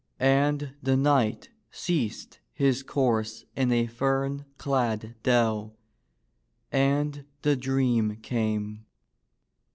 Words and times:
And 0.19 0.73
the 0.81 0.97
knight 0.97 1.51
ceased 1.69 2.39
his 2.53 2.81
course 2.81 3.45
in 3.55 3.71
a 3.71 3.85
fern 3.85 4.45
clad 4.57 5.13
dell 5.21 5.77
and 6.71 7.23
the 7.43 7.55
dream 7.55 8.15
came. 8.15 8.87